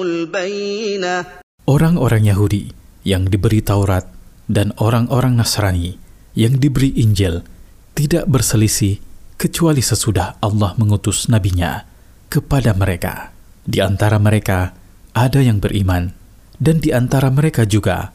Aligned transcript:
البينه 0.03 1.25
Orang-orang 1.69 2.25
Yahudi 2.33 2.73
yang 3.05 3.29
diberi 3.29 3.61
Taurat 3.61 4.09
dan 4.51 4.75
orang-orang 4.79 5.39
Nasrani 5.39 5.97
yang 6.37 6.59
diberi 6.59 6.93
Injil 6.99 7.45
tidak 7.93 8.29
berselisih 8.29 9.01
kecuali 9.37 9.85
sesudah 9.85 10.41
Allah 10.41 10.73
mengutus 10.81 11.29
nabinya 11.29 11.85
kepada 12.33 12.73
mereka. 12.73 13.35
Di 13.63 13.79
antara 13.79 14.19
mereka 14.19 14.75
ada 15.15 15.39
yang 15.39 15.63
beriman 15.63 16.11
dan 16.59 16.83
di 16.83 16.91
antara 16.91 17.31
mereka 17.31 17.63
juga 17.69 18.11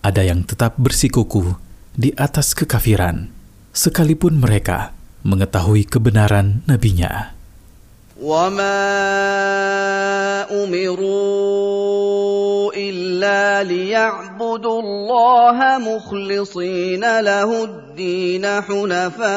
ada 0.00 0.22
yang 0.24 0.44
tetap 0.44 0.76
bersikukuh 0.80 1.56
di 1.96 2.12
atas 2.16 2.56
kekafiran 2.56 3.28
sekalipun 3.72 4.40
mereka 4.40 4.96
mengetahui 5.24 5.84
kebenaran 5.84 6.64
nabinya. 6.64 7.36
وما 8.20 8.76
امروا 10.52 12.13
الا 12.74 13.62
ليعبدوا 13.62 14.80
الله 14.82 15.78
مخلصين 15.78 17.20
له 17.20 17.64
الدين 17.64 18.46
حنفاء 18.46 19.30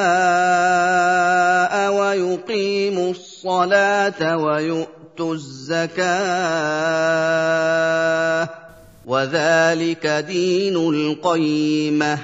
ويقيموا 1.93 3.11
الصلاه 3.11 4.37
ويؤتوا 4.37 5.33
الزكاه 5.33 5.93
وذلك 9.05 10.07
دين 10.07 10.75
القيمه 10.75 12.17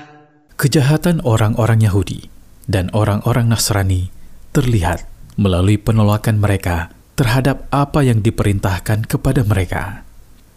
Kejahatan 0.59 1.24
orang-orang 1.24 1.80
Yahudi 1.88 2.28
dan 2.68 2.92
orang-orang 2.92 3.47
Nasrani 3.47 4.12
terlihat 4.52 5.08
melalui 5.40 5.80
penolakan 5.80 6.36
mereka 6.36 6.92
terhadap 7.16 7.64
apa 7.72 8.03
yang 8.03 8.20
diperintahkan 8.20 9.08
kepada 9.08 9.47
mereka, 9.47 10.03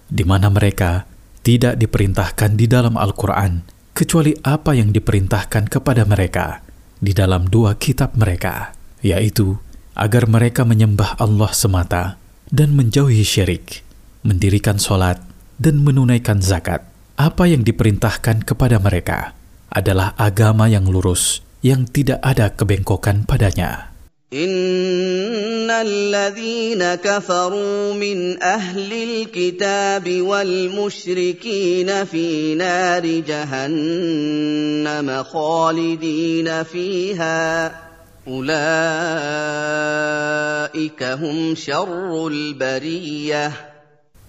di 0.07 0.23
mana 0.23 0.47
mereka 0.51 1.07
tidak 1.43 1.79
diperintahkan 1.79 2.59
di 2.59 2.67
dalam 2.67 2.99
Al-Quran 2.99 3.63
kecuali 3.95 4.35
apa 4.43 4.75
yang 4.75 4.91
diperintahkan 4.91 5.71
kepada 5.71 6.03
mereka 6.03 6.61
di 7.01 7.13
dalam 7.13 7.47
dua 7.49 7.77
kitab 7.77 8.13
mereka, 8.17 8.73
yaitu 9.01 9.57
agar 9.97 10.29
mereka 10.29 10.61
menyembah 10.65 11.17
Allah 11.17 11.51
semata 11.53 12.03
dan 12.53 12.77
menjauhi 12.77 13.25
syirik, 13.25 13.81
mendirikan 14.21 14.77
sholat, 14.77 15.17
dan 15.57 15.81
menunaikan 15.81 16.41
zakat. 16.41 16.85
Apa 17.17 17.49
yang 17.49 17.65
diperintahkan 17.65 18.45
kepada 18.45 18.77
mereka 18.77 19.33
adalah 19.73 20.13
agama 20.21 20.69
yang 20.69 20.85
lurus 20.85 21.41
yang 21.65 21.89
tidak 21.89 22.21
ada 22.21 22.53
kebengkokan 22.53 23.25
padanya. 23.25 23.96
ان 24.32 25.68
الذين 25.68 26.94
كفروا 27.04 27.94
من 27.94 28.42
اهل 28.42 28.92
الكتاب 28.92 30.06
والمشركين 30.08 32.04
في 32.04 32.54
نار 32.54 33.06
جهنم 33.06 35.22
خالدين 35.22 36.62
فيها 36.62 37.72
اولئك 38.28 38.62
هم 41.02 41.54
شر 41.54 42.26
البريه 42.26 43.52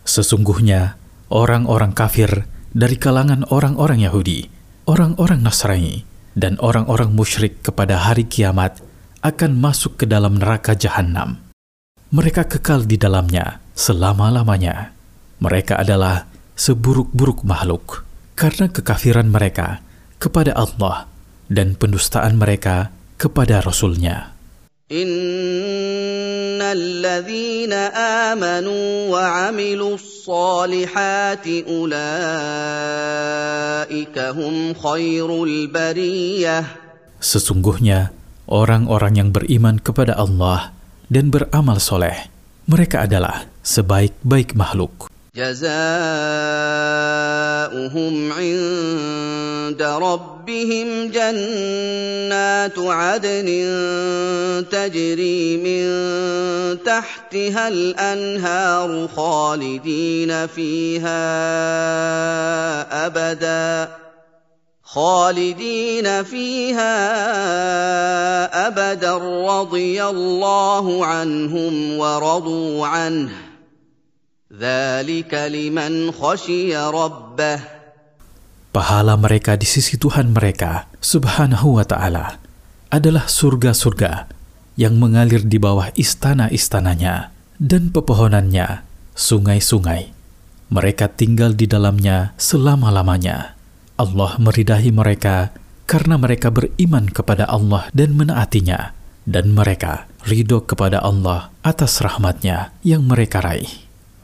Sesungguhnya 0.03 0.99
orang-orang 1.31 1.95
kafir 1.95 2.43
dari 2.75 2.99
kalangan 2.99 3.47
orang-orang 3.47 4.03
Yahudi, 4.03 4.51
orang-orang 4.83 5.39
Nasrani, 5.39 6.03
dan 6.35 6.59
orang-orang 6.59 7.15
musyrik 7.15 7.63
kepada 7.63 8.03
hari 8.03 8.27
kiamat 8.27 8.83
akan 9.23 9.51
masuk 9.55 10.03
ke 10.03 10.05
dalam 10.05 10.35
neraka 10.35 10.75
jahanam. 10.75 11.39
Mereka 12.13 12.45
kekal 12.45 12.85
di 12.85 12.99
dalamnya 12.99 13.63
selama-lamanya. 13.73 14.93
Mereka 15.41 15.81
adalah 15.81 16.29
seburuk-buruk 16.53 17.41
makhluk 17.41 18.05
karena 18.37 18.69
kekafiran 18.69 19.27
mereka 19.33 19.81
kepada 20.21 20.53
Allah 20.53 21.09
dan 21.49 21.73
pendustaan 21.73 22.37
mereka 22.37 22.93
kepada 23.17 23.59
Rasulnya. 23.65 24.33
ان 24.91 26.61
الذين 26.61 27.73
امنوا 28.29 29.09
وعملوا 29.09 29.95
الصالحات 29.95 31.47
اولئك 31.47 31.97
هم 34.19 34.73
خير 34.73 35.43
البريه 35.43 36.63
Sesungguhnya 37.23 38.11
orang-orang 38.47 39.13
yang 39.19 39.29
beriman 39.31 39.79
kepada 39.79 40.17
Allah 40.19 40.75
dan 41.07 41.31
beramal 41.31 41.79
soleh, 41.79 42.29
mereka 42.67 43.07
adalah 43.07 43.47
sebaik-baik 43.63 44.55
makhluk. 44.55 45.13
جزاؤهم 45.33 45.73
عند 48.31 49.81
ربهم 49.81 50.87
جنات 51.09 52.77
عدن 52.77 53.49
تجري 54.71 55.57
من 55.57 55.83
تحتها 56.85 57.67
الانهار 57.67 59.07
خالدين 59.15 60.47
فيها 60.47 61.25
ابدا 63.05 63.89
خالدين 64.87 66.23
فيها 66.23 66.95
ابدا 68.67 69.15
رضي 69.47 69.97
الله 70.03 70.85
عنهم 71.05 71.73
ورضوا 71.97 72.87
عنه 72.87 73.31
ذلك 74.53 75.33
لمن 75.33 76.11
خشي 76.11 76.77
ربه 76.77 77.59
Pahala 78.73 79.13
mereka 79.13 79.53
di 79.53 79.69
sisi 79.69 80.01
Tuhan 80.01 80.33
mereka, 80.33 80.89
subhanahu 80.97 81.77
wa 81.77 81.85
ta'ala, 81.85 82.41
adalah 82.89 83.29
surga-surga 83.29 84.25
yang 84.81 84.97
mengalir 84.97 85.45
di 85.45 85.61
bawah 85.61 85.93
istana-istananya. 85.93 87.33
dan 87.63 87.93
pepohonannya, 87.95 88.83
sungai-sungai. 89.15 90.11
Mereka 90.73 91.15
tinggal 91.15 91.53
di 91.53 91.69
dalamnya 91.69 92.33
selama-lamanya. 92.35 93.55
Allah 93.98 94.38
meridahi 94.38 94.94
mereka 94.94 95.52
karena 95.84 96.16
mereka 96.16 96.48
beriman 96.54 97.10
kepada 97.10 97.44
Allah 97.50 97.90
dan 97.92 98.14
menaatinya, 98.14 98.96
dan 99.28 99.52
mereka 99.52 100.08
ridho 100.24 100.64
kepada 100.64 101.04
Allah 101.04 101.52
atas 101.60 102.00
rahmatnya 102.00 102.72
yang 102.80 103.04
mereka 103.04 103.44
raih. 103.44 103.68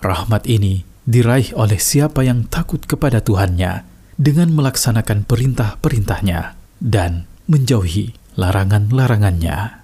Rahmat 0.00 0.48
ini 0.48 0.86
diraih 1.04 1.52
oleh 1.52 1.76
siapa 1.76 2.24
yang 2.24 2.48
takut 2.48 2.80
kepada 2.88 3.20
Tuhannya 3.20 3.84
dengan 4.16 4.54
melaksanakan 4.56 5.28
perintah-perintahnya 5.28 6.56
dan 6.80 7.28
menjauhi 7.50 8.16
larangan-larangannya. 8.40 9.83